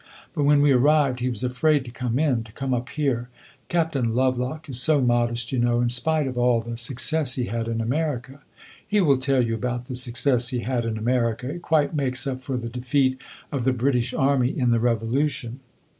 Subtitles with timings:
[0.33, 3.29] But when we arrived, he was afraid to come in to come up here.
[3.69, 7.67] Captain Lovelock is so modest, you know in spite of all the success he had
[7.67, 8.41] in America.
[8.87, 12.41] He will tell you about the success he had in America; it quite makes up
[12.41, 15.59] for the defeat of the British army in the Revolution.